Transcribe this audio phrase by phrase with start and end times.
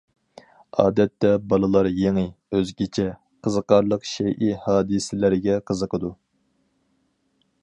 [0.83, 2.23] ئادەتتە بالىلار يېڭى،
[2.57, 3.07] ئۆزگىچە،
[3.49, 6.17] قىزىقارلىق شەيئى، ھادىسىلەرگە قىزىقىدۇ.